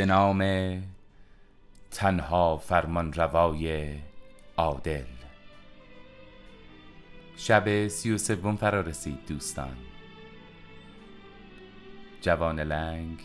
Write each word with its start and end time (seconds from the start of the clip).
به 0.00 0.06
نام 0.06 0.42
تنها 1.90 2.56
فرمان 2.56 3.12
روای 3.12 3.94
عادل. 4.56 5.04
شب 7.36 7.88
سی 7.88 8.12
و 8.12 8.18
سوم 8.18 8.56
فرا 8.56 8.80
رسید 8.80 9.26
دوستان. 9.28 9.76
جوان 12.20 12.60
لنگ 12.60 13.20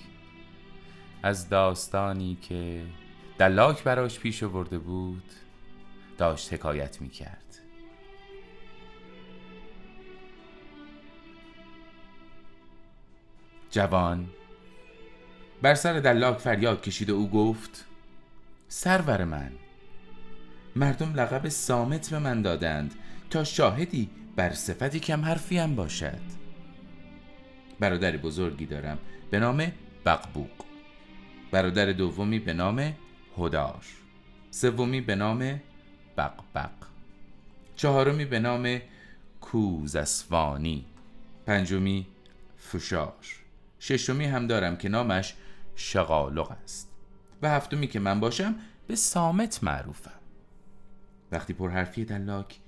از 1.23 1.49
داستانی 1.49 2.37
که 2.41 2.83
دلاک 3.37 3.83
براش 3.83 4.19
پیش 4.19 4.43
آورده 4.43 4.79
بود 4.79 5.31
داشت 6.17 6.53
حکایت 6.53 7.01
می 7.01 7.09
کرد 7.09 7.59
جوان 13.71 14.29
بر 15.65 15.75
سر 15.75 15.99
دلاک 15.99 16.37
فریاد 16.37 16.81
کشید 16.81 17.09
و 17.09 17.15
او 17.15 17.29
گفت 17.29 17.85
سرور 18.67 19.23
من 19.23 19.51
مردم 20.75 21.13
لقب 21.13 21.49
سامت 21.49 22.09
به 22.09 22.19
من 22.19 22.41
دادند 22.41 22.95
تا 23.29 23.43
شاهدی 23.43 24.09
بر 24.35 24.53
صفتی 24.53 24.99
کم 24.99 25.25
حرفیم 25.25 25.75
باشد. 25.75 26.21
برادر 27.79 28.17
بزرگی 28.17 28.65
دارم 28.65 28.97
به 29.31 29.39
نام 29.39 29.71
بقبوق. 30.05 30.65
برادر 31.51 31.85
دومی 31.85 32.39
به 32.39 32.53
نام 32.53 32.93
هدار. 33.37 33.85
سومی 34.51 35.01
به 35.01 35.15
نام 35.15 35.61
بقبق. 36.17 36.69
چهارمی 37.75 38.25
به 38.25 38.39
نام 38.39 38.81
کوزسوانی. 39.41 40.85
پنجمی 41.45 42.07
فشار. 42.57 43.13
ششمی 43.79 44.25
هم 44.25 44.47
دارم 44.47 44.77
که 44.77 44.89
نامش 44.89 45.33
شغالق 45.75 46.51
است. 46.51 46.91
و 47.41 47.49
هفتمی 47.49 47.87
که 47.87 47.99
من 47.99 48.19
باشم 48.19 48.55
به 48.87 48.95
سامت 48.95 49.63
معروفم. 49.63 50.19
وقتی 51.31 51.53
پرحرفی 51.53 52.05
دلاک 52.05 52.59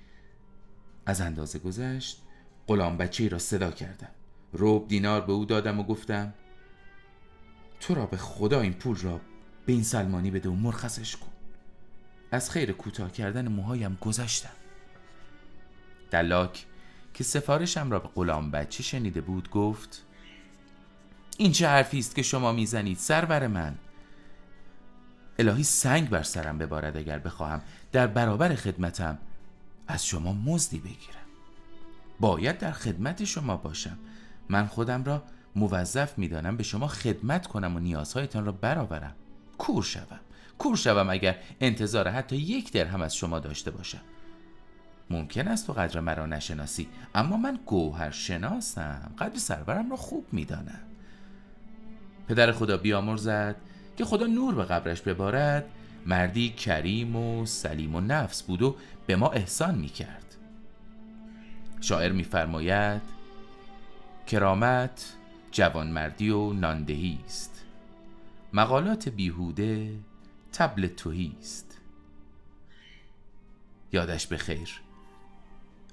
از 1.06 1.20
اندازه 1.20 1.58
گذشت 1.58 2.22
غلام 2.66 2.96
بچه 2.96 3.28
را 3.28 3.38
صدا 3.38 3.70
کردم. 3.70 4.10
روب 4.52 4.88
دینار 4.88 5.20
به 5.20 5.32
او 5.32 5.44
دادم 5.44 5.80
و 5.80 5.82
گفتم 5.82 6.34
تو 7.80 7.94
را 7.94 8.06
به 8.06 8.16
خدا 8.16 8.60
این 8.60 8.72
پول 8.72 8.96
را 8.96 9.20
به 9.66 9.72
این 9.72 9.82
سلمانی 9.82 10.30
بده 10.30 10.48
و 10.48 10.54
مرخصش 10.54 11.16
کن. 11.16 11.28
از 12.30 12.50
خیر 12.50 12.72
کوتاه 12.72 13.12
کردن 13.12 13.48
موهایم 13.48 13.98
گذشتم. 14.00 14.52
دلاک 16.10 16.66
که 17.14 17.24
سفارشم 17.24 17.90
را 17.90 17.98
به 17.98 18.08
غلام 18.08 18.50
بچه 18.50 18.82
شنیده 18.82 19.20
بود 19.20 19.50
گفت 19.50 20.04
این 21.40 21.52
چه 21.52 21.68
حرفی 21.68 21.98
است 21.98 22.14
که 22.14 22.22
شما 22.22 22.52
می‌زنید 22.52 22.96
سرور 22.96 23.46
من؟ 23.46 23.74
الهی 25.38 25.62
سنگ 25.62 26.08
بر 26.08 26.22
سرم 26.22 26.58
ببارد 26.58 26.96
اگر 26.96 27.18
بخواهم. 27.18 27.62
در 27.92 28.06
برابر 28.06 28.54
خدمتم 28.54 29.18
از 29.88 30.06
شما 30.06 30.32
مزدی 30.32 30.78
بگیرم. 30.78 31.26
باید 32.20 32.58
در 32.58 32.72
خدمت 32.72 33.24
شما 33.24 33.56
باشم. 33.56 33.98
من 34.48 34.66
خودم 34.66 35.04
را 35.04 35.22
موظف 35.56 36.18
می‌دانم 36.18 36.56
به 36.56 36.62
شما 36.62 36.86
خدمت 36.86 37.46
کنم 37.46 37.76
و 37.76 37.78
نیازهایتان 37.78 38.44
را 38.44 38.52
برآورم. 38.52 39.14
کور 39.58 39.82
شوم. 39.82 40.20
کور 40.58 40.76
شوم 40.76 41.10
اگر 41.10 41.36
انتظار 41.60 42.08
حتی 42.08 42.36
یک 42.36 42.72
درهم 42.72 43.02
از 43.02 43.16
شما 43.16 43.38
داشته 43.38 43.70
باشم. 43.70 44.02
ممکن 45.10 45.48
است 45.48 45.66
تو 45.66 45.72
قدر 45.72 46.00
مرا 46.00 46.26
نشناسی 46.26 46.88
اما 47.14 47.36
من 47.36 47.58
گوهر 47.66 48.10
شناسم 48.10 49.12
قدر 49.18 49.38
سرورم 49.38 49.90
را 49.90 49.96
خوب 49.96 50.26
می‌دانم. 50.32 50.87
پدر 52.28 52.52
خدا 52.52 52.76
بیامرزد 52.76 53.56
که 53.96 54.04
خدا 54.04 54.26
نور 54.26 54.54
به 54.54 54.64
قبرش 54.64 55.00
ببارد. 55.00 55.64
مردی 56.06 56.50
کریم 56.50 57.16
و 57.16 57.46
سلیم 57.46 57.94
و 57.94 58.00
نفس 58.00 58.42
بود 58.42 58.62
و 58.62 58.76
به 59.06 59.16
ما 59.16 59.28
احسان 59.28 59.74
می 59.74 59.88
کرد 59.88 60.36
شاعر 61.80 62.12
میفرماید 62.12 63.02
کرامت 64.26 65.12
جوانمردی 65.52 66.30
و 66.30 66.52
ناندهی 66.52 67.18
است. 67.26 67.64
مقالات 68.52 69.08
بیهوده 69.08 69.94
تبل 70.52 70.86
توهی 70.86 71.32
است. 71.40 71.78
یادش 73.92 74.26
به 74.26 74.36
خیر. 74.36 74.80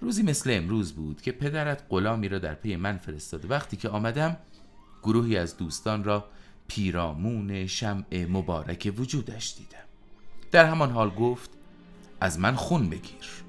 روزی 0.02 0.24
مثل 0.24 0.52
امروز 0.54 0.94
بود 0.94 1.22
که 1.22 1.32
پدرت 1.32 1.84
غلامی 1.90 2.30
را 2.30 2.40
در 2.40 2.54
پی 2.54 2.76
من 2.76 2.98
فرستاد 2.98 3.52
وقتی 3.52 3.78
که 3.78 3.90
آمدم 3.90 4.38
گروهی 5.06 5.38
از 5.38 5.58
دوستان 5.58 6.04
را 6.04 6.26
پیرامون 6.68 7.68
شمع 7.68 8.26
مبارک 8.30 8.94
وجودش 8.98 9.56
دیدم 9.58 9.86
در 10.52 10.66
همان 10.66 10.92
حال 10.92 11.10
گفت 11.10 11.50
از 12.22 12.40
من 12.40 12.56
خون 12.56 12.90
بگیر. 12.90 13.44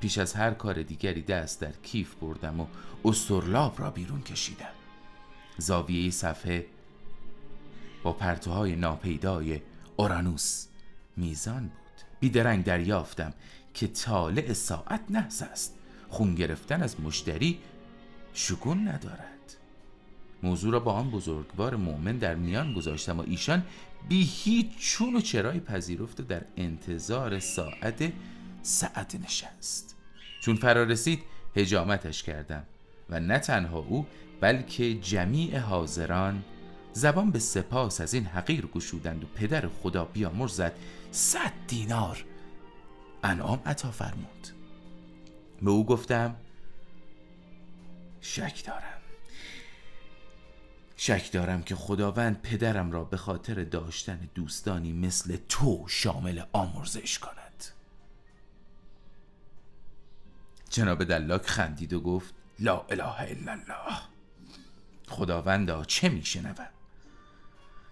پیش 0.00 0.18
از 0.18 0.34
هر 0.34 0.50
کار 0.50 0.82
دیگری 0.82 1.22
دست 1.22 1.60
در 1.60 1.72
کیف 1.82 2.14
بردم 2.14 2.60
و 2.60 2.66
استرلاب 3.04 3.80
را 3.80 3.90
بیرون 3.90 4.22
کشیدم. 4.22 4.74
زاویه 5.58 6.10
صفحه 6.10 6.66
با 8.02 8.12
پرتوهای 8.12 8.76
ناپیدای 8.76 9.60
اورانوس 9.96 10.66
میزان 11.16 11.62
بود. 11.62 11.78
بیدرنگ 12.20 12.64
دریافتم 12.64 13.34
که 13.74 13.86
طالع 13.86 14.52
ساعت 14.52 15.00
نحس 15.10 15.42
است 15.42 15.74
خون 16.08 16.34
گرفتن 16.34 16.82
از 16.82 17.00
مشتری 17.00 17.58
شگون 18.32 18.88
ندارد. 18.88 19.37
موضوع 20.42 20.72
را 20.72 20.80
با 20.80 20.92
آن 20.92 21.10
بزرگوار 21.10 21.76
مؤمن 21.76 22.18
در 22.18 22.34
میان 22.34 22.72
گذاشتم 22.72 23.20
و 23.20 23.22
ایشان 23.26 23.62
بی 24.08 24.22
هیچ 24.22 24.66
چون 24.78 25.16
و 25.16 25.20
چرای 25.20 25.60
پذیرفت 25.60 26.20
در 26.20 26.42
انتظار 26.56 27.38
ساعت 27.38 28.12
ساعت 28.62 29.14
نشست. 29.14 29.96
چون 30.40 30.56
فرا 30.56 30.82
رسید 30.82 31.22
هجامتش 31.56 32.22
کردم 32.22 32.62
و 33.10 33.20
نه 33.20 33.38
تنها 33.38 33.78
او 33.78 34.06
بلکه 34.40 34.94
جمیع 34.94 35.58
حاضران 35.58 36.44
زبان 36.92 37.30
به 37.30 37.38
سپاس 37.38 38.00
از 38.00 38.14
این 38.14 38.24
حقیر 38.24 38.66
گشودند 38.66 39.24
و 39.24 39.26
پدر 39.26 39.68
خدا 39.68 40.04
بیامرزد 40.04 40.72
صد 41.10 41.52
دینار 41.68 42.24
انعام 43.24 43.62
عطا 43.66 43.90
فرمود. 43.90 44.48
به 45.62 45.70
او 45.70 45.86
گفتم 45.86 46.36
شک 48.20 48.66
دارم. 48.66 48.97
شک 51.00 51.32
دارم 51.32 51.62
که 51.62 51.74
خداوند 51.74 52.42
پدرم 52.42 52.92
را 52.92 53.04
به 53.04 53.16
خاطر 53.16 53.64
داشتن 53.64 54.28
دوستانی 54.34 54.92
مثل 54.92 55.36
تو 55.48 55.84
شامل 55.88 56.42
آمرزش 56.52 57.18
کند. 57.18 57.64
جناب 60.70 61.04
دلاک 61.04 61.46
خندید 61.46 61.92
و 61.92 62.00
گفت 62.00 62.34
لا 62.60 62.84
اله 62.90 63.20
الا 63.20 63.52
الله. 63.52 63.98
خداوندا 65.08 65.84
چه 65.84 66.08
میشنوم 66.08 66.68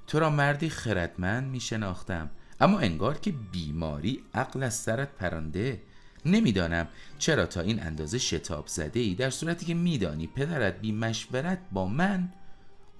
تو 0.07 0.21
را 0.21 0.31
مردی 0.31 0.69
خردمند 0.69 1.51
میشناختم 1.51 2.31
اما 2.61 2.79
انگار 2.79 3.19
که 3.19 3.33
بیماری 3.33 4.25
عقل 4.35 4.63
از 4.63 4.75
سرت 4.75 5.13
پرانده 5.13 5.83
نمی‌دانم 6.25 6.89
چرا 7.19 7.47
تا 7.47 7.61
این 7.61 7.83
اندازه 7.83 8.19
شتاب 8.19 8.67
زده 8.67 9.01
ای 9.01 9.15
در 9.15 9.31
صورتی 9.31 9.67
که 9.67 9.75
میدانی 9.75 10.27
پدرت 10.27 10.81
بی 10.81 10.93
مشورت 10.93 11.59
با 11.73 11.87
من 11.87 12.33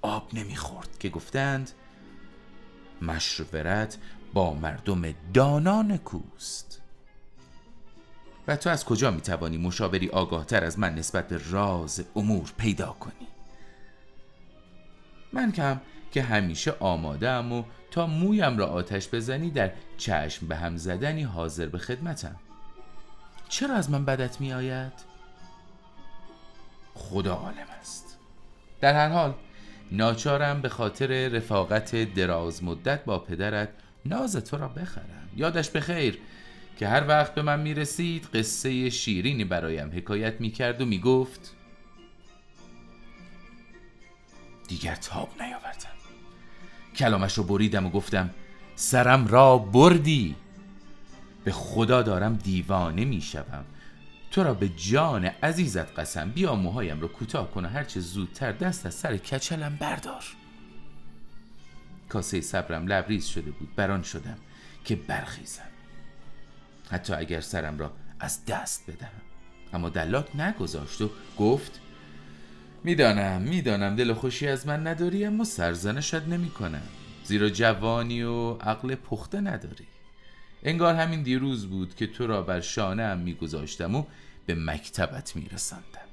آب 0.03 0.29
نمی‌خورد. 0.33 0.99
که 0.99 1.09
گفتند 1.09 1.71
مشورت 3.03 3.99
با 4.35 4.55
مردم 4.55 5.15
دانان 5.35 5.97
کوست. 5.97 6.83
و 8.49 8.57
تو 8.57 8.71
از 8.71 8.85
کجا 8.85 9.11
می‌توانی 9.11 9.59
مشاوری 9.59 10.09
آگاهتر 10.09 10.65
از 10.65 10.79
من 10.79 10.95
نسبت 10.95 11.29
به 11.29 11.41
راز 11.51 12.05
امور 12.17 12.53
پیدا 12.57 12.93
کنی؟ 13.01 13.27
من 15.33 15.53
کم 15.53 15.81
که 16.13 16.23
همیشه 16.23 16.75
آماده 16.81 17.29
ام 17.29 17.53
و 17.53 17.65
تا 17.91 18.07
مویم 18.07 18.59
را 18.59 18.67
آتش 18.67 19.09
بزنی 19.09 19.51
در 19.51 19.73
چشم 19.97 20.47
به 20.47 20.57
هم 20.57 20.77
زدنی 20.77 21.23
حاضر 21.23 21.67
به 21.67 21.79
خدمتم. 21.79 22.37
چرا 23.49 23.75
از 23.75 23.91
من 23.91 24.05
بدت 24.05 24.41
می 24.41 24.53
آید؟ 24.53 24.93
خدا 26.95 27.35
عالم 27.35 27.67
است. 27.81 28.19
در 28.81 28.95
هر 28.95 29.09
حال 29.09 29.35
ناچارم 29.93 30.61
به 30.61 30.69
خاطر 30.69 31.29
رفاقت 31.29 32.15
دراز 32.15 32.65
مدت 32.65 33.05
با 33.05 33.19
پدرت 33.19 33.69
ناز 34.07 34.37
تو 34.37 34.57
را 34.57 34.69
بخرم. 34.69 35.29
یادش 35.37 35.71
به 35.71 35.81
خیر 35.81 36.19
که 36.79 36.89
هر 36.89 37.09
وقت 37.09 37.35
به 37.35 37.43
من 37.43 37.61
می 37.61 37.75
رسید 37.75 38.25
قصه 38.35 38.91
شیرینی 38.91 39.45
برایم 39.45 39.91
حکایت 39.95 40.41
می 40.41 40.51
کرد 40.51 40.81
و 40.81 40.87
می 40.87 40.99
گفت 40.99 41.55
دیگر 44.69 44.95
تاب 44.95 45.29
نیاوردم. 45.41 45.97
کلامش 46.97 47.35
رو 47.35 47.45
بریدم 47.45 47.87
و 47.87 47.91
گفتم 47.91 48.31
سرم 48.77 49.27
را 49.27 49.59
بردی. 49.59 50.37
به 51.45 51.53
خدا 51.53 52.03
دارم 52.03 52.37
دیوانه 52.37 53.05
می 53.05 53.21
شوم 53.21 53.65
تو 54.37 54.43
را 54.43 54.55
به 54.55 54.69
جان 54.69 55.25
عزیزت 55.25 55.99
قسم 55.99 56.31
بیا 56.31 56.55
موهایم 56.55 57.01
رو 57.01 57.09
کوتاه 57.09 57.51
کن 57.51 57.65
و 57.65 57.69
هرچه 57.69 58.01
زودتر 58.01 58.53
دست 58.53 58.87
از 58.87 58.95
سر 58.95 59.17
کچلم 59.17 59.77
بردار. 59.77 60.25
کاسه 62.09 62.41
صبرم 62.41 62.87
لبریز 62.87 63.27
شده 63.27 63.51
بود 63.51 63.75
بران 63.77 64.03
شدم 64.03 64.39
که 64.85 64.97
برخیزم. 64.97 65.69
حتی 66.91 67.13
اگر 67.13 67.41
سرم 67.41 67.79
را 67.79 67.93
از 68.21 68.45
دست 68.45 68.91
بدهم. 68.91 69.21
اما 69.73 69.89
دلاک 69.89 70.37
نگذاشت 70.37 71.01
و 71.01 71.11
گفت 71.39 71.81
می‌دانم 72.85 73.43
می‌دانم 73.43 73.97
دل 73.97 74.13
خوشی 74.13 74.49
از 74.49 74.67
من 74.67 74.87
نداری 74.87 75.25
اما 75.25 75.45
سرزنشت 75.45 76.15
نمی 76.15 76.51
کنم 76.51 76.89
زیرا 77.25 77.49
جوانی 77.49 78.23
و 78.23 78.53
عقل 78.53 78.95
پخته 78.95 79.41
نداری. 79.41 79.87
انگار 80.67 80.95
همین 80.95 81.23
دیروز 81.23 81.67
بود 81.67 81.95
که 81.95 82.07
تو 82.07 82.27
را 82.27 82.43
بر 82.43 82.61
شانه 82.61 83.05
هم 83.05 83.19
میگذاشتم 83.19 83.95
و 83.95 84.05
به 84.47 84.55
مکتبت 84.55 85.37
میرساندم. 85.37 86.09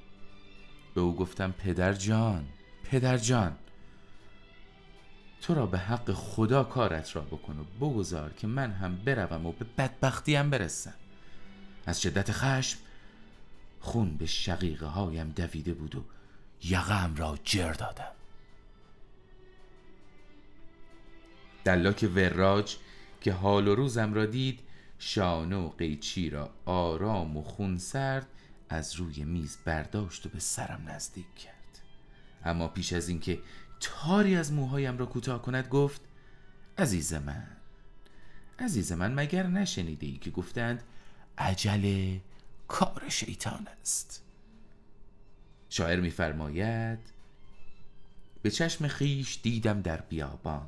به 0.95 1.01
او 1.01 1.15
گفتم 1.15 1.51
پدر 1.51 1.93
جان 1.93 2.45
پدر 2.83 3.17
جان 3.17 3.55
تو 5.41 5.53
را 5.53 5.65
به 5.65 5.77
حق 5.77 6.11
خدا 6.11 6.63
کارت 6.63 7.15
را 7.15 7.21
بکن 7.21 7.59
و 7.59 7.63
بگذار 7.85 8.33
که 8.33 8.47
من 8.47 8.71
هم 8.71 8.95
بروم 8.95 9.45
و 9.45 9.51
به 9.51 9.65
بدبختیم 9.77 10.49
برسم. 10.49 10.93
از 11.85 12.01
شدت 12.01 12.31
خشم 12.31 12.79
خون 13.79 14.17
به 14.17 14.25
شقیقه 14.25 14.85
هایم 14.85 15.29
دویده 15.29 15.73
بود 15.73 15.95
و 15.95 16.03
یقم 16.63 17.15
را 17.17 17.37
جر 17.43 17.73
دادم. 17.73 18.11
دلاک 21.63 22.09
وراج 22.15 22.75
که 23.23 23.33
حال 23.33 23.67
و 23.67 23.75
روزم 23.75 24.13
را 24.13 24.25
دید 24.25 24.59
شانه 24.99 25.69
قیچی 25.69 26.29
را 26.29 26.53
آرام 26.65 27.37
و 27.37 27.43
خون 27.43 27.77
سرد 27.77 28.27
از 28.69 28.95
روی 28.95 29.23
میز 29.23 29.57
برداشت 29.65 30.25
و 30.25 30.29
به 30.29 30.39
سرم 30.39 30.89
نزدیک 30.89 31.35
کرد. 31.35 31.79
اما 32.45 32.67
پیش 32.67 32.93
از 32.93 33.09
اینکه 33.09 33.39
تاری 33.79 34.35
از 34.35 34.53
موهایم 34.53 34.97
را 34.97 35.05
کوتاه 35.05 35.41
کند 35.41 35.67
گفت 35.67 36.01
عزیز 36.77 37.13
من 37.13 37.47
عزیز 38.59 38.91
من 38.91 39.13
مگر 39.13 39.47
نشنیده 39.47 40.05
ای 40.05 40.17
که 40.17 40.31
گفتند 40.31 40.83
عجله 41.37 42.21
کار 42.67 43.03
شیطان 43.09 43.67
است؟ 43.81 44.23
شاعر 45.69 45.99
میفرماید 45.99 46.99
به 48.41 48.51
چشم 48.51 48.87
خیش 48.87 49.39
دیدم 49.43 49.81
در 49.81 50.01
بیابان. 50.01 50.67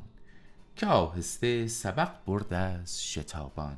که 0.75 0.87
آهسته 0.87 1.67
سبق 1.67 2.25
برده 2.25 2.57
از 2.57 3.03
شتابان. 3.03 3.77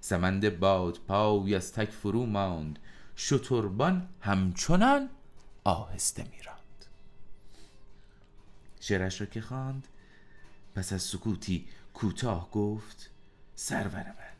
سمند 0.00 0.58
باد 0.58 0.98
پای 1.08 1.54
از 1.54 1.72
تک 1.72 1.90
فرو 1.90 2.26
ماند 2.26 2.78
شتربان 3.16 4.08
همچنان 4.20 5.08
آهسته 5.64 6.24
میراند 6.30 6.84
شعرش 8.80 9.20
را 9.20 9.26
که 9.26 9.40
خواند 9.40 9.88
پس 10.74 10.92
از 10.92 11.02
سکوتی 11.02 11.66
کوتاه 11.94 12.50
گفت 12.50 13.10
سرور 13.54 14.04
من 14.04 14.36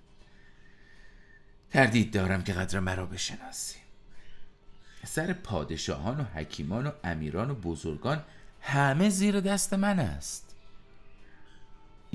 تردید 1.71 2.13
دارم 2.13 2.43
که 2.45 2.53
قدر 2.53 2.81
مرا 2.81 3.07
بشناسی. 3.07 3.79
سر 5.07 5.33
پادشاهان 5.33 6.21
و 6.21 6.25
حکیمان 6.25 6.87
و 6.87 6.91
امیران 7.05 7.51
و 7.51 7.55
بزرگان 7.55 8.25
همه 8.61 9.11
زیر 9.11 9.41
دست 9.41 9.75
من 9.75 9.99
است. 9.99 10.46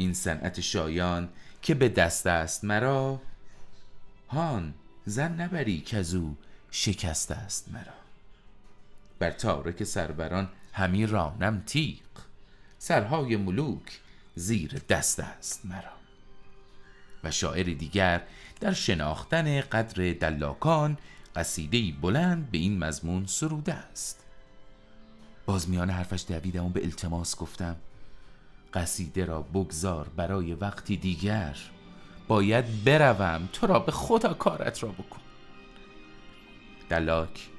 این 0.01 0.13
صنعت 0.13 0.62
شایان 0.62 1.30
که 1.62 1.75
به 1.75 1.89
دست 1.89 2.27
است 2.27 2.63
مرا. 2.63 3.21
هان 4.30 4.74
زن 5.06 5.42
نبری 5.42 5.81
که 5.81 5.98
از 5.98 6.13
او 6.13 6.38
شکسته 6.71 7.36
است 7.36 7.71
مرا. 7.71 7.94
بر 9.19 9.31
تارک 9.31 9.83
سروران 9.83 10.50
همی 10.74 11.06
رانم 11.06 11.63
تیق 11.65 12.01
سرهای 12.77 13.38
ملوک 13.38 14.00
زیر 14.36 14.81
دست 14.89 15.19
است 15.19 15.65
مرا. 15.65 15.94
و 17.24 17.31
شاعر 17.31 17.63
دیگر 17.63 18.21
در 18.59 18.74
شناختن 18.74 19.62
قدر 19.62 20.13
دلاکان 20.13 20.97
قصیده 21.36 21.92
بلند 22.01 22.51
به 22.51 22.57
این 22.57 22.77
مضمون 22.77 23.25
سروده 23.25 23.74
است. 23.74 24.24
باز 25.45 25.69
میان 25.69 25.89
حرفش 25.89 26.25
دویدم 26.27 26.65
و 26.65 26.69
به 26.69 26.83
التماس 26.83 27.36
گفتم. 27.36 27.75
قصیده 28.73 29.25
را 29.25 29.41
بگذار 29.41 30.09
برای 30.09 30.53
وقتی 30.53 30.97
دیگر. 30.97 31.57
باید 32.27 32.83
بروم 32.83 33.50
تو 33.53 33.68
را 33.68 33.79
به 33.79 33.91
خدا 33.91 34.33
کارت 34.33 34.83
را 34.83 34.89
بکن. 34.89 35.21
دلاک 36.89 37.50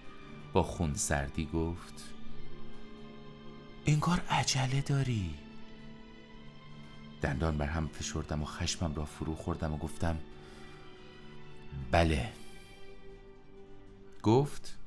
با 0.52 0.62
خون 0.62 0.94
سردی 0.94 1.46
گفت 1.54 2.04
انگار 3.86 4.22
عجله 4.30 4.80
داری. 4.80 5.34
دندان 7.22 7.58
بر 7.58 7.66
هم 7.66 7.88
فشردم 7.88 8.42
و 8.42 8.46
خشمم 8.46 8.94
را 8.94 9.04
فرو 9.04 9.34
خوردم 9.34 9.74
و 9.74 9.78
گفتم 9.78 10.18
بله. 11.90 12.32
گفت 14.22 14.78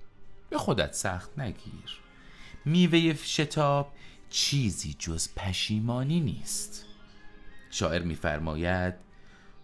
به 0.50 0.57
خودت 0.57 0.94
سخت 0.94 1.39
نگیر. 1.39 2.00
میوه 2.66 3.13
شتاب 3.13 3.92
چیزی 4.36 4.96
جز 5.00 5.28
پشیمانی 5.36 6.20
نیست. 6.20 6.86
شاعر 7.72 8.02
میفرماید 8.02 8.94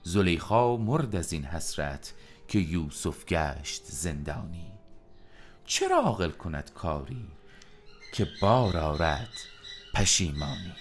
زلیخا 0.03 0.77
مرد 0.77 1.15
از 1.15 1.33
این 1.33 1.45
حسرت 1.45 2.13
که 2.47 2.59
یوسف 2.59 3.25
گشت 3.25 3.81
زندانی. 3.85 4.71
چرا 5.65 5.97
عاقل 5.97 6.31
کند 6.31 6.71
کاری 6.73 7.27
که 8.13 8.27
بار 8.41 8.77
آرد 8.77 9.33
پشیمانی؟ 9.93 10.73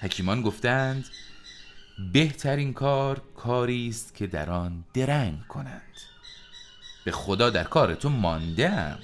حکیمان 0.00 0.42
گفتند 0.42 1.04
بهترین 2.12 2.72
کار 2.72 3.22
کاری 3.36 3.88
است 3.88 4.14
که 4.14 4.26
در 4.26 4.50
آن 4.50 4.84
درنگ 4.94 5.46
کنند. 5.46 5.94
به 7.04 7.12
خدا 7.12 7.50
در 7.50 7.64
کار 7.64 7.94
تو 7.94 8.08
ماندم. 8.08 8.98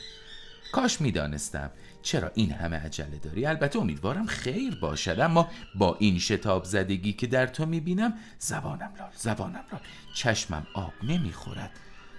کاش 0.72 1.00
می‌دانستم 1.00 1.70
چرا 2.02 2.31
این 2.35 2.52
همه 2.52 2.76
عجله 2.76 3.19
داری؟ 3.19 3.47
البته 3.47 3.79
امیدوارم 3.79 4.26
خیر 4.26 4.75
باشد 4.75 5.20
اما 5.20 5.49
با 5.75 5.97
این 6.00 6.19
شتاب 6.19 6.64
زدگی 6.64 7.12
که 7.12 7.26
در 7.26 7.47
تو 7.47 7.66
می‌بینم 7.66 8.14
زبانم 8.38 8.92
لال 8.99 9.11
زبانم 9.16 9.64
لال. 9.73 9.80
چشمم 10.14 10.66
آب 10.75 10.92
نمی‌خورد. 11.02 11.71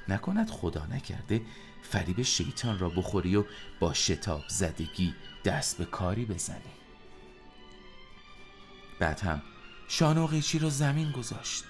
نکند 0.10 0.50
خدا 0.50 0.86
نکرده 0.86 1.42
فریب 1.84 2.22
شیطان 2.22 2.80
را 2.80 2.90
بخوری 2.90 3.36
و 3.36 3.44
با 3.80 3.94
شتاب 3.94 4.44
زدگی 4.48 5.14
دست 5.46 5.78
به 5.78 5.86
کاری 5.86 6.26
بزنی. 6.26 6.72
بعد 9.00 9.20
هم 9.20 9.42
شانه 9.88 10.22
و 10.22 10.28
قیچی 10.28 10.60
را 10.60 10.70
زمین 10.70 11.12
گذاشت. 11.12 11.64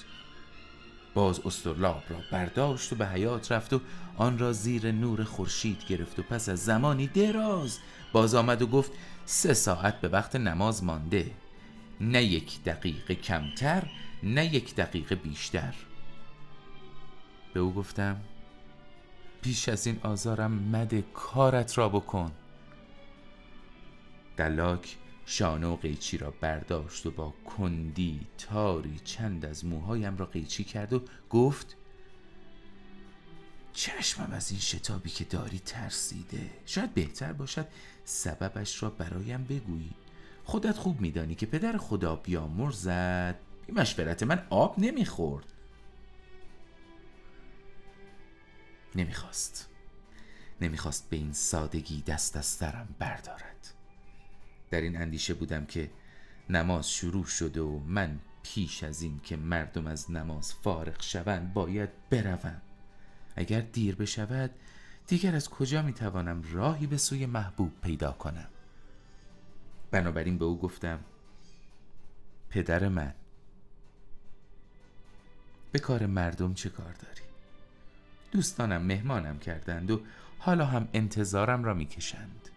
باز 1.13 1.39
استرلاب 1.45 2.03
را 2.09 2.17
برداشت 2.31 2.93
و 2.93 2.95
به 2.95 3.07
حیات 3.07 3.51
رفت 3.51 3.73
و 3.73 3.81
آن 4.17 4.39
را 4.39 4.53
زیر 4.53 4.91
نور 4.91 5.23
خورشید 5.23 5.85
گرفت 5.85 6.19
و 6.19 6.23
پس 6.23 6.49
از 6.49 6.65
زمانی 6.65 7.07
دراز 7.07 7.79
باز 8.11 8.35
آمد 8.35 8.61
و 8.61 8.67
گفت 8.67 8.91
سه 9.25 9.53
ساعت 9.53 10.01
به 10.01 10.07
وقت 10.07 10.35
نماز 10.35 10.83
مانده. 10.83 11.31
نه 12.01 12.23
یک 12.23 12.63
دقیقه 12.63 13.15
کمتر 13.15 13.83
نه 14.23 14.55
یک 14.55 14.75
دقیقه 14.75 15.15
بیشتر. 15.15 15.75
به 17.53 17.59
او 17.59 17.73
گفتم 17.73 18.21
پیش 19.41 19.69
از 19.69 19.87
این 19.87 19.99
آزارم 20.03 20.51
مده 20.51 21.03
کارت 21.13 21.77
را 21.77 21.89
بکن. 21.89 22.31
دلاک 24.37 24.97
شانه 25.31 25.67
و 25.67 25.75
قیچی 25.75 26.17
را 26.17 26.31
برداشت 26.31 27.05
و 27.05 27.11
با 27.11 27.33
کندی 27.45 28.27
تاری 28.37 28.99
چند 29.03 29.45
از 29.45 29.65
موهایم 29.65 30.17
را 30.17 30.25
قیچی 30.25 30.63
کرد 30.63 30.93
و 30.93 31.01
گفت 31.29 31.77
چشمم 33.73 34.31
از 34.31 34.51
این 34.51 34.59
شتابی 34.59 35.09
که 35.09 35.23
داری 35.23 35.59
ترسیده. 35.59 36.49
شاید 36.65 36.93
بهتر 36.93 37.33
باشد 37.33 37.67
سببش 38.05 38.83
را 38.83 38.89
برایم 38.89 39.43
بگویی. 39.43 39.91
خودت 40.43 40.77
خوب 40.77 41.01
میدانی 41.01 41.35
که 41.35 41.45
پدر 41.45 41.77
خدا 41.77 42.15
بیامرزد. 42.15 43.39
بی 43.67 43.73
مشورت 43.73 44.23
من 44.23 44.47
آب 44.49 44.79
نمی‌خورد. 44.79 45.53
نمی‌خواست. 48.95 49.69
نمی‌خواست 50.61 51.09
به 51.09 51.17
این 51.17 51.33
سادگی 51.33 52.01
دست 52.01 52.37
از 52.37 52.45
سرم 52.45 52.95
بردارد. 52.99 53.73
در 54.71 54.81
این 54.81 55.01
اندیشه 55.01 55.33
بودم 55.33 55.65
که 55.65 55.89
نماز 56.49 56.91
شروع 56.91 57.25
شده 57.25 57.61
و 57.61 57.79
من 57.79 58.19
پیش 58.43 58.83
از 58.83 59.01
این 59.01 59.19
که 59.23 59.37
مردم 59.37 59.87
از 59.87 60.11
نماز 60.11 60.53
فارغ 60.53 61.01
شوند 61.01 61.53
باید 61.53 61.89
بروم. 62.09 62.61
اگر 63.35 63.61
دیر 63.61 63.95
بشود 63.95 64.51
دیگر 65.07 65.35
از 65.35 65.49
کجا 65.49 65.81
می 65.81 65.93
توانم 65.93 66.43
راهی 66.51 66.87
به 66.87 66.97
سوی 66.97 67.25
محبوب 67.25 67.71
پیدا 67.81 68.11
کنم؟ 68.11 68.47
بنابراین 69.91 70.37
به 70.37 70.45
او 70.45 70.59
گفتم 70.59 70.99
پدر 72.49 72.87
من 72.87 73.13
به 75.71 75.79
کار 75.79 76.05
مردم 76.05 76.53
چه 76.53 76.69
کار 76.69 76.93
داری؟ 76.93 77.21
دوستانم 78.31 78.81
مهمانم 78.81 79.39
کردند 79.39 79.91
و 79.91 80.01
حالا 80.39 80.65
هم 80.65 80.87
انتظارم 80.93 81.63
را 81.63 81.73
می‌کشند. 81.73 82.50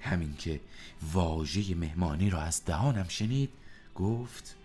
همین 0.00 0.34
که 0.38 0.60
واژه 1.12 1.74
مهمانی 1.74 2.30
را 2.30 2.40
از 2.40 2.64
دهانم 2.64 3.06
شنید 3.08 3.50
گفت 3.94 4.56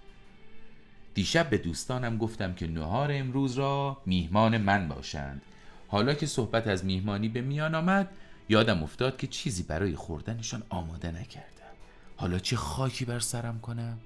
دیشب 1.14 1.50
به 1.50 1.58
دوستانم 1.58 2.18
گفتم 2.18 2.54
که 2.54 2.68
نهار 2.68 3.10
امروز 3.12 3.54
را 3.54 4.02
میهمان 4.06 4.58
من 4.58 4.88
باشند. 4.88 5.42
حالا 5.88 6.14
که 6.14 6.26
صحبت 6.26 6.68
از 6.68 6.86
میهمانی 6.86 7.30
به 7.30 7.42
میان 7.42 7.76
آمد 7.76 8.10
یادم 8.50 8.84
افتاد 8.84 9.18
که 9.18 9.28
چیزی 9.28 9.64
برای 9.64 9.96
خوردنشان 9.96 10.64
آماده 10.70 11.12
نکردم. 11.12 11.74
حالا 12.16 12.40
چه 12.40 12.56
خاکی 12.56 13.06
بر 13.06 13.20
سرم 13.20 13.60
کنم؟ 13.60 13.98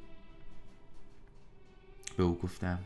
به 2.18 2.24
او 2.24 2.38
گفتم 2.38 2.80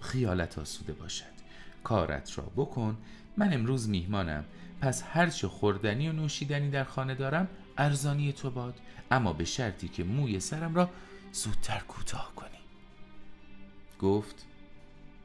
خیالت 0.00 0.58
آسوده 0.58 0.92
باشد. 0.92 1.38
کارت 1.84 2.38
را 2.38 2.44
بکن 2.56 2.96
من 3.36 3.52
امروز 3.52 3.88
میهمانم. 3.88 4.44
پس 4.80 5.02
هرچه 5.02 5.48
خوردنی 5.48 6.08
و 6.08 6.12
نوشیدنی 6.12 6.70
در 6.70 6.84
خانه 6.84 7.14
دارم 7.14 7.48
ارزانی 7.78 8.32
تو 8.32 8.50
باد. 8.50 8.80
اما 9.10 9.32
به 9.32 9.44
شرطی 9.44 9.88
که 9.88 10.04
موی 10.04 10.40
سرم 10.40 10.74
را 10.74 10.90
زودتر 11.32 11.78
کوتاه 11.78 12.32
کنی. 12.36 12.58
گفت 14.00 14.46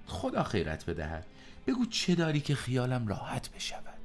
خدا 0.05 0.43
خیرت 0.43 0.85
بدهد. 0.85 1.25
بگو 1.67 1.85
چه 1.85 2.15
داری 2.15 2.39
که 2.39 2.55
خیالم 2.55 3.07
راحت 3.07 3.49
بشود. 3.49 3.99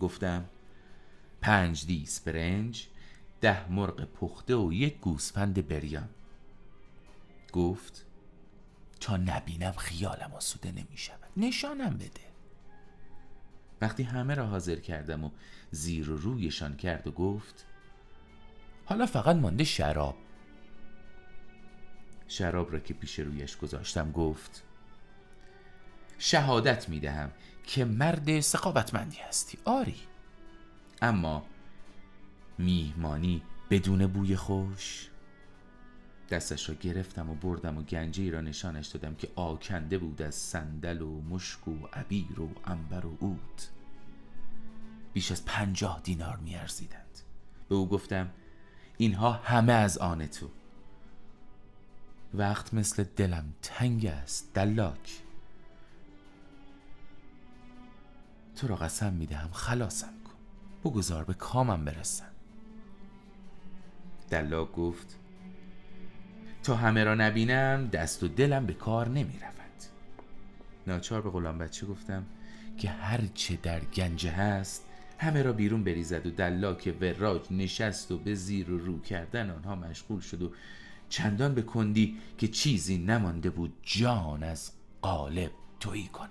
گفتم 0.00 0.44
پنج 1.40 1.86
دیس 1.86 2.20
برنج 2.20 2.86
ده 3.40 3.72
مرغ 3.72 4.04
پخته 4.04 4.56
و 4.56 4.72
یک 4.72 5.00
گوسفند 5.00 5.68
بریان. 5.68 6.08
گفت 7.52 8.06
تا 9.00 9.16
نبینم 9.16 9.72
خیالم 9.72 10.32
آسوده 10.36 10.72
نمی 10.72 10.96
شود 10.96 11.30
نشانم 11.36 11.96
بده. 11.96 12.33
وقتی 13.80 14.02
همه 14.02 14.34
را 14.34 14.46
حاضر 14.46 14.76
کردم 14.76 15.24
و 15.24 15.30
زیر 15.70 16.10
و 16.10 16.16
رویشان 16.16 16.76
کرد 16.76 17.06
و 17.06 17.10
گفت 17.10 17.66
حالا 18.84 19.06
فقط 19.06 19.36
مانده 19.36 19.64
شراب. 19.64 20.16
شراب 22.28 22.72
را 22.72 22.78
که 22.78 22.94
پیش 22.94 23.18
رویش 23.18 23.56
گذاشتم 23.56 24.12
گفت 24.12 24.62
شهادت 26.18 26.88
می 26.88 27.00
دهم 27.00 27.30
که 27.66 27.84
مرد 27.84 28.40
سقاوتمندی 28.40 29.18
هستی 29.18 29.58
آری. 29.64 30.00
اما 31.02 31.46
میهمانی 32.58 33.42
بدون 33.70 34.06
بوی 34.06 34.36
خوش 34.36 35.08
دستش 36.30 36.68
را 36.68 36.74
گرفتم 36.74 37.30
و 37.30 37.34
بردم 37.34 37.78
و 37.78 37.82
گنجه 37.82 38.22
ای 38.22 38.30
را 38.30 38.40
نشانش 38.40 38.86
دادم 38.86 39.14
که 39.14 39.28
آکنده 39.36 39.98
بود 39.98 40.22
از 40.22 40.34
صندل 40.34 41.02
و 41.02 41.20
مشک 41.20 41.68
و 41.68 41.86
عبیر 41.92 42.40
و 42.40 42.48
انبر 42.64 43.06
و 43.06 43.16
عود. 43.20 43.62
بیش 45.12 45.32
از 45.32 45.44
پنجاه 45.44 46.00
دینار 46.04 46.36
میارزیدند. 46.36 47.18
به 47.68 47.74
او 47.74 47.88
گفتم 47.88 48.30
اینها 48.96 49.32
همه 49.32 49.72
از 49.72 49.98
آن 49.98 50.26
تو. 50.26 50.50
وقت 52.34 52.74
مثل 52.74 53.04
دلم 53.16 53.54
تنگ 53.62 54.06
است 54.06 54.54
دلاک. 54.54 55.22
تو 58.56 58.66
را 58.68 58.76
قسم 58.76 59.12
می‌دهم 59.12 59.50
خلاصم 59.52 60.14
کن. 60.24 60.34
بگذار 60.84 61.24
به 61.24 61.34
کامم 61.34 61.84
برسم. 61.84 62.30
دلاک 64.30 64.72
گفت 64.72 65.18
تا 66.64 66.76
همه 66.76 67.04
را 67.04 67.14
نبینم 67.14 67.88
دست 67.88 68.22
و 68.22 68.28
دلم 68.28 68.66
به 68.66 68.72
کار 68.72 69.08
نمی 69.08 69.38
رود 69.38 69.54
ناچار 70.86 71.22
به 71.22 71.30
غلام 71.30 71.58
بچه 71.58 71.86
گفتم 71.86 72.26
که 72.78 72.88
هرچه 72.90 73.58
در 73.62 73.80
گنجه 73.80 74.30
هست 74.30 74.84
همه 75.18 75.42
را 75.42 75.52
بیرون 75.52 75.84
بریزد 75.84 76.26
و 76.26 76.30
دلاک 76.30 76.94
وراج 77.00 77.52
نشست 77.52 78.12
و 78.12 78.18
به 78.18 78.34
زیر 78.34 78.70
و 78.70 78.78
رو 78.78 79.00
کردن 79.00 79.50
آنها 79.50 79.74
مشغول 79.74 80.20
شد 80.20 80.42
و 80.42 80.52
چندان 81.08 81.54
به 81.54 81.62
کندی 81.62 82.16
که 82.38 82.48
چیزی 82.48 82.98
نمانده 82.98 83.50
بود 83.50 83.72
جان 83.82 84.42
از 84.42 84.72
قالب 85.02 85.50
تویی 85.80 86.08
کنم. 86.08 86.28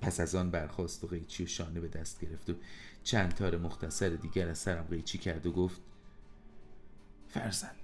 پس 0.00 0.20
از 0.20 0.34
آن 0.34 0.50
برخواست 0.50 1.04
و 1.04 1.06
قیچی 1.06 1.44
و 1.44 1.46
شانه 1.46 1.80
به 1.80 1.88
دست 1.88 2.20
گرفت 2.20 2.50
و 2.50 2.54
چند 3.02 3.34
تار 3.34 3.56
مختصر 3.56 4.08
دیگر 4.08 4.48
از 4.48 4.58
سرم 4.58 4.84
قیچی 4.90 5.18
کرد 5.18 5.46
و 5.46 5.52
گفت 5.52 5.80
فرزندم 7.28 7.81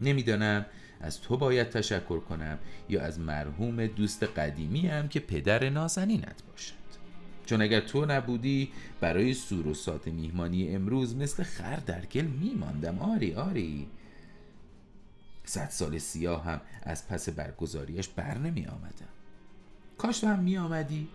نمی‌دانم. 0.00 0.66
از 1.00 1.20
تو 1.20 1.36
باید 1.36 1.70
تشکر 1.70 2.20
کنم. 2.20 2.58
یا 2.88 3.02
از 3.02 3.20
مرحوم 3.20 3.86
دوست 3.86 4.22
قدیمی 4.22 4.86
هم 4.86 5.08
که 5.08 5.20
پدر 5.20 5.68
نازنینت 5.68 6.42
باشد. 6.50 6.74
چون 7.46 7.62
اگر 7.62 7.80
تو 7.80 8.06
نبودی 8.06 8.72
برای 9.00 9.34
سور 9.34 9.66
و 9.66 9.74
سات 9.74 10.08
میهمانی 10.08 10.74
امروز 10.74 11.16
مثل 11.16 11.42
خر 11.42 11.76
در 11.76 12.04
گل 12.06 12.24
میماندم. 12.24 12.98
آری 12.98 13.34
آری. 13.34 13.86
صد 15.44 15.68
سال 15.68 15.98
سیاه 15.98 16.44
هم 16.44 16.60
از 16.82 17.08
پس 17.08 17.28
برگزاریش 17.28 18.08
بر 18.08 18.38
نمی 18.38 18.66
آمدم 18.66 19.08
کاش 19.98 20.20
تو 20.20 20.26
هم 20.26 20.38
می 20.38 20.58
آمدی 20.58 21.08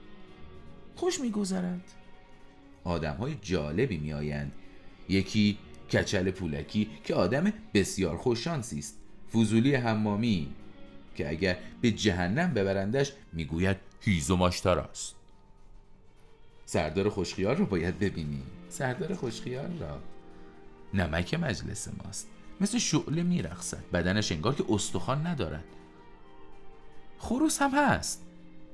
خوش 0.95 1.19
می 1.19 1.31
گذرد 1.31 1.91
آدم 2.83 3.15
های 3.15 3.35
جالبی 3.41 3.97
می 3.97 4.13
آیند 4.13 4.51
یکی 5.09 5.57
کچل 5.91 6.31
پولکی 6.31 6.89
که 7.03 7.15
آدم 7.15 7.53
بسیار 7.73 8.17
خوششانسی 8.17 8.79
است. 8.79 8.97
فضولی 9.33 9.75
حمامی 9.75 10.53
که 11.15 11.29
اگر 11.29 11.57
به 11.81 11.91
جهنم 11.91 12.53
ببرندش 12.53 13.11
می‌گوید 13.33 13.77
هیزماشتر 14.01 14.79
است. 14.79 15.15
سردار 16.65 17.09
خوشخیال 17.09 17.55
رو 17.55 17.65
باید 17.65 17.99
ببینی. 17.99 18.43
سردار 18.69 19.13
خوشخیال 19.13 19.79
را. 19.79 19.99
نمک 20.93 21.33
مجلس 21.33 21.87
ماست. 22.03 22.27
مثل 22.61 22.77
شعله 22.77 23.23
میرخصد 23.23 23.83
بدنش 23.93 24.31
انگار 24.31 24.55
که 24.55 24.63
استخوان 24.69 25.27
ندارد. 25.27 25.63
خروس 27.19 27.61
هم 27.61 27.71
هست. 27.71 28.25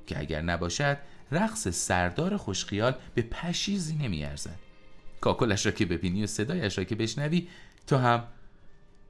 که 0.07 0.19
اگر 0.19 0.41
نباشد 0.41 0.97
رقص 1.31 1.67
سردار 1.67 2.37
خوشخیال 2.37 2.95
به 3.15 3.21
پشیزی 3.21 3.95
نمیارزد. 3.95 4.59
کاکلش 5.21 5.65
را 5.65 5.71
که 5.71 5.85
ببینی 5.85 6.23
و 6.23 6.27
صدایش 6.27 6.77
را 6.77 6.83
که 6.83 6.95
بشنوی 6.95 7.47
تو 7.87 7.97
هم 7.97 8.23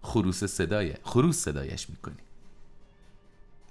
خروس 0.02 0.44
صدای 0.44 0.94
خروس 1.04 1.38
صدایش 1.38 1.90
می‌کنی. 1.90 2.16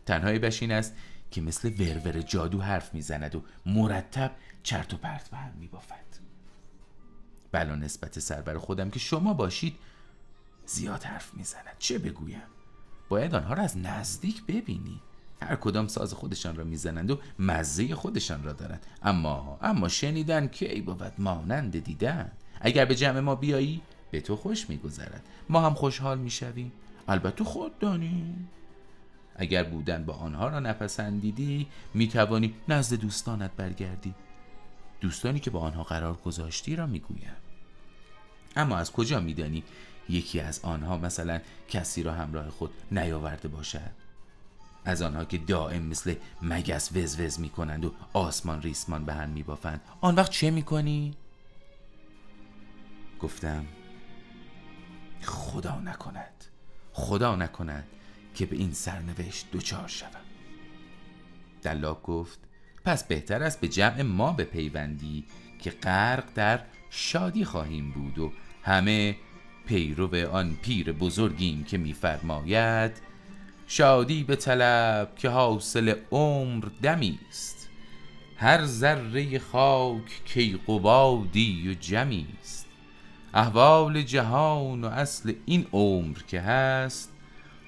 تنهای 0.06 0.38
بشین 0.38 0.72
است 0.72 0.94
که 1.30 1.40
مثل 1.40 1.68
ورور 1.68 2.20
جادو 2.20 2.60
حرف 2.60 2.94
می‌زند 2.94 3.34
و 3.34 3.42
مرتب 3.66 4.30
چرت 4.62 4.94
و 4.94 4.96
پرت 4.96 5.28
به 5.28 5.36
هم 5.36 5.52
میبافد. 5.58 6.04
بلا 7.52 7.74
نسبت 7.74 8.18
سربر 8.18 8.58
خودم 8.58 8.90
که 8.90 8.98
شما 8.98 9.34
باشید 9.34 9.76
زیاد 10.66 11.02
حرف 11.02 11.34
می‌زند. 11.34 11.76
چه 11.78 11.98
بگویم؟ 11.98 12.42
باید 13.08 13.34
آنها 13.34 13.54
را 13.54 13.62
از 13.62 13.78
نزدیک 13.78 14.46
ببینی. 14.46 15.00
هر 15.42 15.56
کدام 15.56 15.88
ساز 15.88 16.14
خودشان 16.14 16.56
را 16.56 16.64
می‌زنند 16.64 17.10
و 17.10 17.18
مزه 17.38 17.94
خودشان 17.94 18.44
را 18.44 18.52
دارند. 18.52 18.86
اما 19.02 19.58
اما 19.62 19.88
شنیدن 19.88 20.48
که 20.48 20.72
ای 20.72 20.80
بود 20.80 21.12
مانند 21.18 21.84
دیدن. 21.84 22.32
اگر 22.60 22.84
به 22.84 22.94
جمع 22.94 23.20
ما 23.20 23.34
بیایی 23.34 23.80
به 24.10 24.20
تو 24.20 24.36
خوش 24.36 24.70
میگذرد. 24.70 25.22
ما 25.48 25.60
هم 25.60 25.74
خوشحال 25.74 26.18
می‌شویم. 26.18 26.72
البته 27.08 27.44
خود 27.44 27.78
دانی. 27.78 28.34
اگر 29.36 29.64
بودن 29.64 30.04
با 30.04 30.14
آنها 30.14 30.48
را 30.48 30.60
نپسندیدی 30.60 31.66
می‌توانی 31.94 32.54
نزد 32.68 32.96
دوستانت 32.96 33.50
برگردی. 33.56 34.14
دوستانی 35.00 35.40
که 35.40 35.50
با 35.50 35.60
آنها 35.60 35.82
قرار 35.82 36.14
گذاشتی 36.14 36.76
را 36.76 36.86
می‌گویم 36.86 37.36
اما 38.56 38.76
از 38.76 38.92
کجا 38.92 39.20
میدانی 39.20 39.62
یکی 40.08 40.40
از 40.40 40.60
آنها 40.62 40.98
مثلا 40.98 41.40
کسی 41.68 42.02
را 42.02 42.12
همراه 42.12 42.50
خود 42.50 42.70
نیاورده 42.92 43.48
باشد؟ 43.48 43.99
از 44.84 45.02
آنها 45.02 45.24
که 45.24 45.38
دائم 45.38 45.82
مثل 45.82 46.14
مگس 46.42 46.96
وز 46.96 47.20
وز 47.20 47.40
می 47.40 47.48
کنند 47.48 47.84
و 47.84 47.92
آسمان 48.12 48.62
ریسمان 48.62 49.04
به 49.04 49.14
هم 49.14 49.28
می 49.28 49.42
بافند 49.42 49.80
آن 50.00 50.14
وقت 50.14 50.30
چه 50.30 50.50
می 50.50 50.62
کنی؟ 50.62 51.14
گفتم 53.20 53.66
خدا 55.22 55.80
نکند 55.80 56.44
خدا 56.92 57.36
نکند 57.36 57.86
که 58.34 58.46
به 58.46 58.56
این 58.56 58.72
سرنوشت 58.72 59.50
دوچار 59.52 59.88
شوم 59.88 60.20
دلاک 61.62 62.02
گفت 62.02 62.38
پس 62.84 63.04
بهتر 63.04 63.42
است 63.42 63.60
به 63.60 63.68
جمع 63.68 64.02
ما 64.02 64.32
به 64.32 64.44
پیوندی 64.44 65.24
که 65.58 65.70
غرق 65.70 66.24
در 66.34 66.60
شادی 66.90 67.44
خواهیم 67.44 67.90
بود 67.90 68.18
و 68.18 68.32
همه 68.62 69.16
پیرو 69.66 70.28
آن 70.32 70.56
پیر 70.62 70.92
بزرگیم 70.92 71.64
که 71.64 71.78
میفرماید 71.78 73.09
شادی 73.72 74.24
به 74.24 74.36
طلب 74.36 75.12
که 75.16 75.28
حاصل 75.28 75.94
عمر 76.10 76.64
دمی 76.82 77.18
است. 77.28 77.68
هر 78.36 78.66
ذره 78.66 79.38
خاک 79.38 80.24
کیقبادی 80.24 81.68
و 81.68 81.74
جمی 81.74 82.26
است. 82.40 82.66
احوال 83.34 84.02
جهان 84.02 84.84
و 84.84 84.86
اصل 84.86 85.32
این 85.46 85.66
عمر 85.72 86.18
که 86.28 86.40
هست 86.40 87.12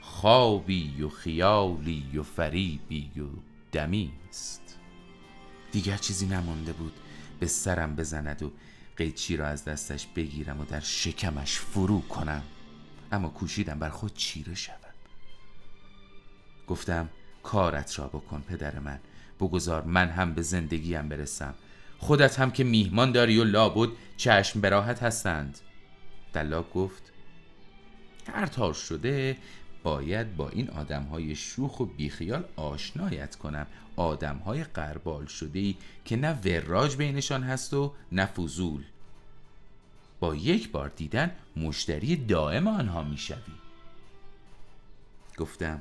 خوابی 0.00 1.02
و 1.02 1.08
خیالی 1.08 2.18
و 2.18 2.22
فریبی 2.22 3.10
و 3.20 3.26
دمی 3.72 4.12
است. 4.28 4.78
دیگر 5.72 5.96
چیزی 5.96 6.26
نمانده 6.26 6.72
بود 6.72 6.92
به 7.40 7.46
سرم 7.46 7.96
بزند 7.96 8.42
و 8.42 8.52
قیچی 8.96 9.36
را 9.36 9.46
از 9.46 9.64
دستش 9.64 10.06
بگیرم 10.06 10.60
و 10.60 10.64
در 10.64 10.80
شکمش 10.80 11.58
فرو 11.58 12.00
کنم. 12.00 12.42
اما 13.12 13.28
کوشیدم 13.28 13.78
بر 13.78 13.90
خود 13.90 14.14
چیره 14.14 14.54
گفتم 16.66 17.08
کارت 17.42 17.98
را 17.98 18.06
بکن 18.06 18.44
پدر 18.48 18.78
من. 18.78 18.98
بگذار 19.40 19.82
من 19.82 20.08
هم 20.08 20.34
به 20.34 20.42
زندگیم 20.42 21.08
برسم. 21.08 21.54
خودت 21.98 22.40
هم 22.40 22.50
که 22.50 22.64
میهمان 22.64 23.12
داری 23.12 23.38
و 23.38 23.44
لابد 23.44 23.88
چشم 24.16 24.60
براحت 24.60 25.02
هستند. 25.02 25.58
دلاک 26.32 26.72
گفت 26.72 27.12
هر 28.32 28.72
شده 28.72 29.36
باید 29.82 30.36
با 30.36 30.48
این 30.48 30.70
آدم 30.70 31.02
های 31.02 31.34
شوخ 31.34 31.80
و 31.80 31.84
بیخیال 31.84 32.44
آشنایت 32.56 33.36
کنم. 33.36 33.66
آدم 33.96 34.36
های 34.36 34.64
قربال 34.64 35.26
شده 35.26 35.58
ای 35.58 35.76
که 36.04 36.16
نه 36.16 36.38
وراج 36.44 36.96
بینشان 36.96 37.42
هست 37.42 37.74
و 37.74 37.94
نه 38.12 38.26
فضول. 38.26 38.84
با 40.20 40.34
یک 40.34 40.70
بار 40.70 40.88
دیدن 40.88 41.30
مشتری 41.56 42.16
دائم 42.16 42.68
آنها 42.68 43.02
می‌شوی. 43.02 43.54
گفتم 45.38 45.80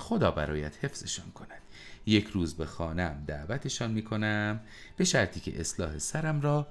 خدا 0.00 0.30
برایت 0.30 0.84
حفظشان 0.84 1.30
کند. 1.30 1.62
یک 2.06 2.26
روز 2.26 2.54
به 2.54 2.66
خانم 2.66 3.24
دعوتشان 3.26 3.90
می‌کنم. 3.90 4.60
به 4.96 5.04
شرطی 5.04 5.40
که 5.40 5.60
اصلاح 5.60 5.98
سرم 5.98 6.40
را 6.40 6.66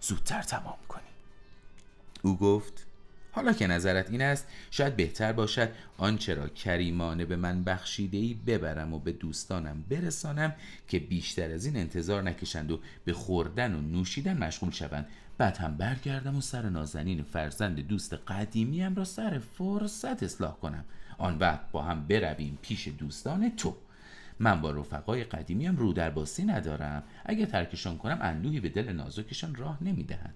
زودتر 0.00 0.42
تمام 0.42 0.78
کنی. 0.88 1.02
او 2.22 2.36
گفت 2.36 2.86
حالا 3.32 3.52
که 3.52 3.66
نظرت 3.66 4.10
این 4.10 4.22
است 4.22 4.46
شاید 4.70 4.96
بهتر 4.96 5.32
باشد 5.32 5.68
آنچه 5.98 6.34
را 6.34 6.48
کریمانه 6.48 7.24
به 7.24 7.36
من 7.36 7.64
بخشیده 7.64 8.16
ای 8.16 8.34
ببرم 8.34 8.94
و 8.94 8.98
به 8.98 9.12
دوستانم 9.12 9.84
برسانم 9.90 10.54
که 10.88 10.98
بیشتر 10.98 11.50
از 11.50 11.66
این 11.66 11.76
انتظار 11.76 12.22
نکشند 12.22 12.70
و 12.70 12.80
به 13.04 13.12
خوردن 13.12 13.74
و 13.74 13.80
نوشیدن 13.80 14.36
مشغول 14.36 14.70
شوند. 14.70 15.08
بعد 15.38 15.56
هم 15.56 15.76
برگردم 15.76 16.36
و 16.36 16.40
سر 16.40 16.68
نازنین 16.68 17.22
فرزند 17.22 17.80
دوست 17.80 18.14
قدیمیم 18.14 18.94
را 18.94 19.04
سر 19.04 19.38
فرصت 19.38 20.22
اصلاح 20.22 20.56
کنم. 20.56 20.84
آن 21.18 21.38
وقت 21.38 21.70
با 21.72 21.82
هم 21.82 22.06
برویم 22.06 22.58
پیش 22.62 22.88
دوستان 22.88 23.56
تو. 23.56 23.76
من 24.38 24.60
با 24.60 24.70
رفقای 24.70 25.24
قدیمیم 25.24 25.76
رو 25.76 25.92
در 25.92 26.10
باسی 26.10 26.44
ندارم. 26.44 27.02
اگر 27.24 27.44
ترکشان 27.44 27.98
کنم 27.98 28.18
اندوهی 28.22 28.60
به 28.60 28.68
دل 28.68 28.92
نازکشان 28.92 29.54
راه 29.54 29.78
نمی‌دهند 29.82 30.34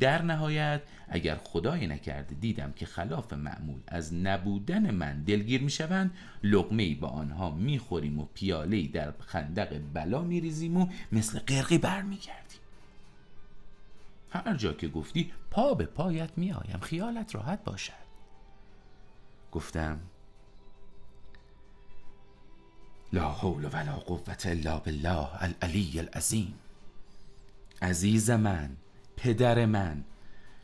در 0.00 0.22
نهایت 0.22 0.82
اگر 1.08 1.36
خدای 1.36 1.86
نکرده 1.86 2.34
دیدم 2.34 2.72
که 2.72 2.86
خلاف 2.86 3.32
معمول 3.32 3.80
از 3.86 4.14
نبودن 4.14 4.90
من 4.90 5.22
دلگیر 5.22 5.62
می‌شوند 5.62 6.10
لقمه 6.42 6.82
ای 6.82 6.94
با 6.94 7.08
آنها 7.08 7.50
می‌خوریم 7.50 8.18
و 8.18 8.26
پیاله 8.34 8.76
ای 8.76 8.88
در 8.88 9.12
خندق 9.20 9.80
بلا 9.94 10.22
میریزیم 10.22 10.76
و 10.76 10.88
مثل 11.12 11.38
قرقی 11.38 11.78
برمیگردیم. 11.78 12.60
هر 14.30 14.54
جا 14.54 14.72
که 14.72 14.88
گفتی 14.88 15.32
پا 15.50 15.74
به 15.74 15.84
پایت 15.84 16.30
میآیم. 16.36 16.80
خیالت 16.82 17.34
راحت 17.34 17.64
باشد. 17.64 18.06
گفتم 19.52 20.00
لا 23.12 23.28
حول 23.32 23.64
ولا 23.64 23.92
قوت 23.92 24.46
الا 24.46 24.78
بالله 24.78 25.28
العلی 25.40 25.98
العظیم. 25.98 26.54
عزیز 27.82 28.30
من 28.30 28.70
پدر 29.16 29.66
من 29.66 30.04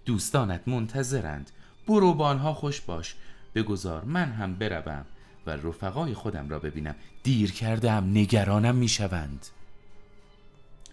دوستانت 0.04 0.68
منتظرند. 0.68 1.50
برو 1.86 2.14
با 2.14 2.28
آنها 2.28 2.54
خوش 2.54 2.80
باش. 2.80 3.14
بگذار 3.54 4.04
من 4.04 4.32
هم 4.32 4.54
بروم 4.54 5.06
و 5.46 5.50
رفقای 5.50 6.14
خودم 6.14 6.48
را 6.48 6.58
ببینم. 6.58 6.94
دیر 7.22 7.52
کردم 7.52 8.10
نگرانم 8.10 8.74
می‌شوند. 8.74 9.46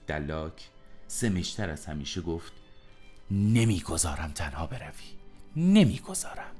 دلاک 0.07 0.69
سمشتر 1.07 1.69
از 1.69 1.85
همیشه 1.85 2.21
گفت 2.21 2.53
نمی‌گذارم 3.31 4.31
تنها 4.31 4.67
بروی. 4.67 5.09
نمی‌گذارم. 5.55 6.51